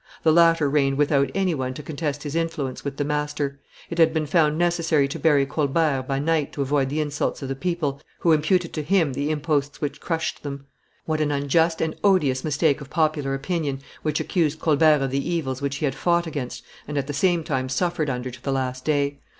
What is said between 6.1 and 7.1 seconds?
night to avoid the